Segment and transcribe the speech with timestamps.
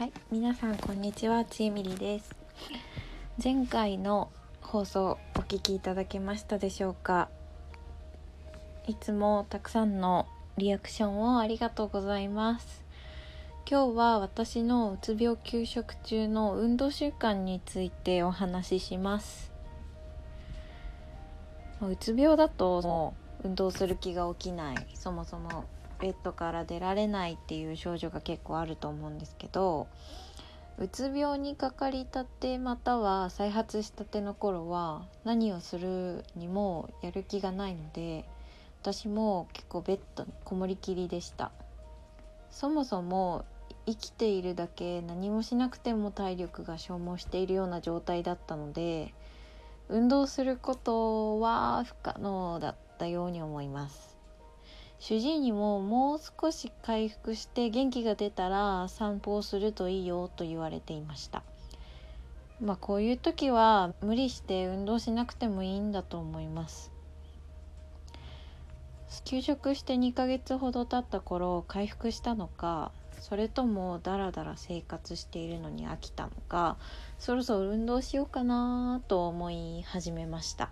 [0.00, 2.34] はい、皆さんこんにちは、ちえみりです。
[3.44, 4.30] 前回の
[4.62, 7.28] 放送お聞きいただけましたでしょうか？
[8.86, 10.26] いつもたくさんの
[10.56, 12.82] リアクションをありがとうございます。
[13.70, 19.52] 今日は私のうつ病休職中の運動習慣についてお話しします。
[21.82, 23.14] うつ病だとも
[23.44, 25.66] う運動する気が起きない、そもそも
[26.00, 29.88] ベッドから出られないっていう症状が結構あると思うんですけど
[30.78, 38.24] うつ病にかかりたてまたは再発したての頃は何をするにもやる気がないので
[38.82, 41.52] 私も結構ベッドにこもりきりでした。
[42.50, 43.44] そもそも
[43.86, 49.14] 生きているだけ何もしなくても体力が消耗しているような状態だったので
[49.88, 54.19] 運動することは不可能だったように思います。
[55.10, 61.42] 主治医にももう少し回復して元気が出たら散歩をするといいよと言われていました。
[62.60, 66.92] まあこういう時は無理して運動しなくてもいいんだと思います。
[69.24, 76.76] 休職して2ヶ月ほど経った頃回復したのかそれともダラダラ生活しているのに飽きたのか
[77.18, 80.70] そろそろ運動しようかなと思い始めました。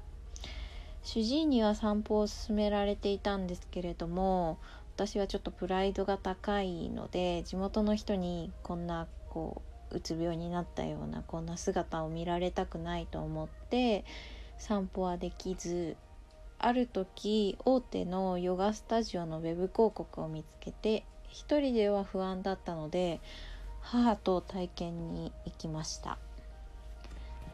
[1.10, 4.58] 主治医には散歩を勧められていたんですけれども
[4.94, 14.04] 私はちょっとプライドが高いので地元の人にこんなこううつ病になったようなこんな姿を見られたくないと思って
[14.58, 15.96] 散歩はできず
[16.58, 23.22] ある時大手のヨガスタジオのウェブ広告を見つけて一人では不安だったので
[23.80, 26.18] 母と体験に行きました。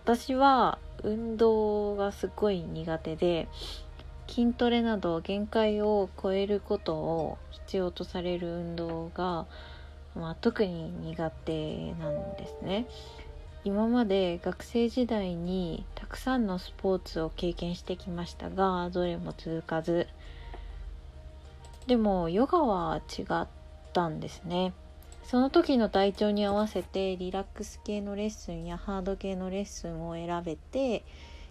[0.05, 3.48] 私は運動がすごい苦手で
[4.28, 9.47] 筋トレなど限界を超えることを必要とされる運動が、
[10.14, 12.86] まあ、特に苦手なんですね。
[13.64, 20.06] 今まで学生時代にたくさんのスポーツを経験してきましたがどれも続かず。
[21.87, 23.47] でもヨガは違っ
[23.94, 24.75] たんですね。
[25.25, 31.05] その時の体調に合わせてリラックス系のレッスンやハード系のレッスンを選べて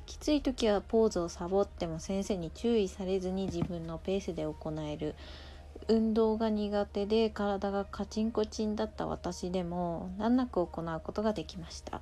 [0.06, 5.16] きつい時はポーズをサボっても先生に注意されずに自分のペースで行える。
[5.88, 12.02] 運動が苦手で体がカチンコチンだった私でも難なく行うことができました。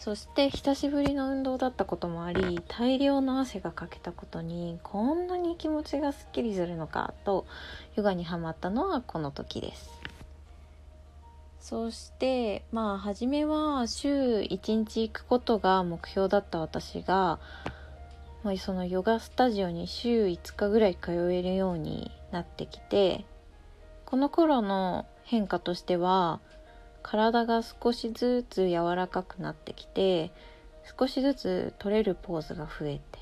[0.00, 7.44] そして久しぶりの運動だったこともあり大量の汗がかけたことにこんなに気持ちがすっきりするのかと
[7.96, 10.00] ヨガにはまったのはこの時です。
[11.60, 17.38] そしてまあ初めは週1日行くことが目標だった私が、
[18.42, 23.26] まあ、そのヨガスタジオに週5日ぐらい通えるようになってきて
[24.06, 26.40] この頃の変化としては
[27.02, 30.30] 体が少しずつ柔らかくなってきて
[30.98, 33.18] 少しずつ取れるポーズが増えて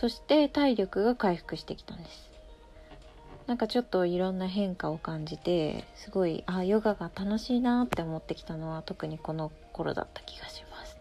[0.00, 2.30] そして体力が回復してきたんです。
[3.46, 10.96] なんかちょっといろんな変化を感じてすごいあヨガが楽しいなって思ってきたのは特にこの頃だった気がします。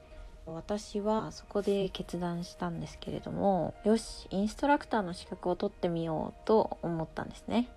[0.48, 7.70] 私はそこで決断したんですけれどもよしインストラクターの資格を取ってみようと思ったんですね。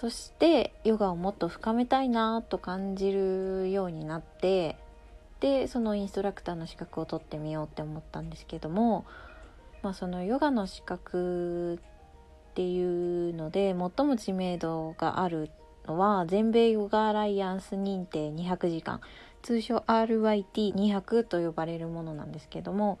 [0.00, 4.76] そしてヨガをもっと深めたいなと感じるようになって
[5.38, 9.04] でそのインストラクターの資格を取ってみようって思ったんですけども、
[9.82, 15.50] まあ、そのヨガの資格っていうので最も知名度がある
[15.86, 19.00] のは全米ヨガアライアンス認定200時間
[19.42, 22.98] 通称 RYT200 と呼ばれるものなんですけども、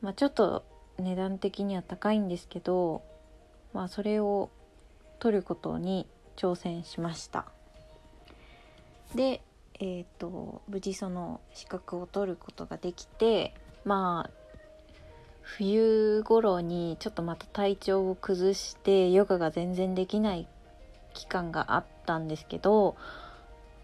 [0.00, 0.64] まあ、ちょっと
[0.98, 3.02] 値段的には高いんですけど、
[3.72, 4.50] まあ、それを
[5.24, 7.46] 取ることに挑戦しました。
[9.14, 9.40] で
[9.80, 13.54] えっ、ー、と無事その資格を取ることができて
[13.86, 14.30] まあ
[15.40, 20.46] 冬頃にちょっとまた体調を崩してヨガが全然できない
[21.14, 22.94] 期間があったんですけど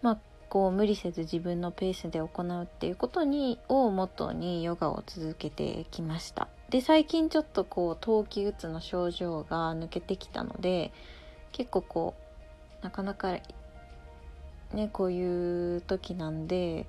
[0.02, 0.18] まあ
[0.50, 6.48] こう無理せず自分のペースで行うっていうことにをモットーにヨガを続けてきました。
[6.68, 10.92] で最近ちょっとこう冬季うつの症状が抜けてきたので
[11.52, 12.14] 結構こ
[12.80, 13.38] うなかなか
[14.72, 16.86] ねこういう時なんで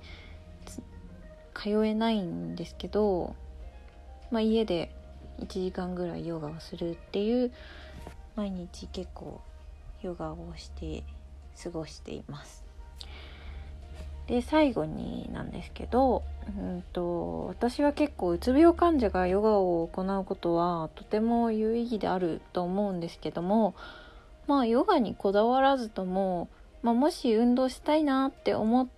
[1.54, 3.34] 通えないんですけど、
[4.30, 4.94] まあ、家で
[5.40, 7.52] 1時間ぐらいヨガをするっていう
[8.36, 9.40] 毎日結構
[10.02, 11.02] ヨガをして
[11.62, 12.64] 過ごしています。
[14.26, 16.22] で最後になんですけど、
[16.56, 23.74] うんと、私は結構うつ病患者がヨガを行うことはとても有意義であると思うんですけども
[24.46, 26.48] まあヨガにこだわらずとも
[26.82, 28.88] まあ、もし運動したいなって思っ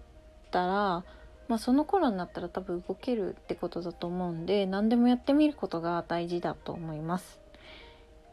[0.50, 1.05] たら、
[1.49, 7.41] まあ、その頃になったら多分動けるってことだと思うんで何でもやってみることが大事だと思います。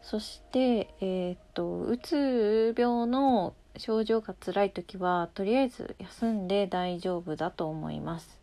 [0.02, 8.40] そしてえー、っとうつ病の症状が辛い時はとりあえず休んで大丈夫だと思います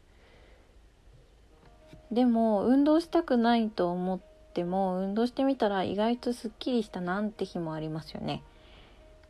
[2.12, 4.21] でも運動したくないと思っ
[4.55, 8.44] ても運動してみたら意外とすっきりしたなんて日もありますよね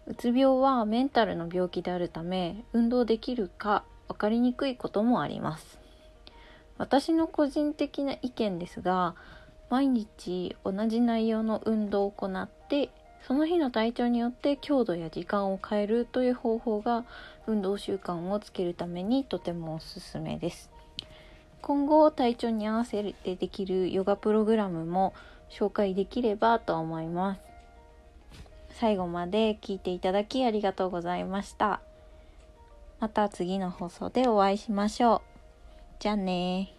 [0.09, 5.79] うつ病はメンタルの病気であるため運動できるか分かりにくいこともあります。
[6.79, 9.15] 私の個人的な意見ですが
[9.69, 12.89] 毎日同じ内容の運動を行って
[13.27, 17.05] その日の体調によって強度や時間を変えるという方法が
[17.47, 20.71] 運動習慣をつけるためにとてもおすすめです。
[21.61, 25.13] 今後体調に合わせてできるヨガプログラムも
[25.51, 27.48] 紹介できればと思います。
[28.81, 31.81] 最後まで聞いていただきありがとうございました。
[33.01, 35.21] また次の放送でお会いしましょう。
[35.99, 36.78] じゃあね